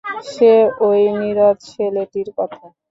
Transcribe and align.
সে 0.29 0.51
ঐ 0.81 0.89
নীরদ 1.19 1.57
ছেলেটির 1.67 2.29
কথা। 2.37 2.63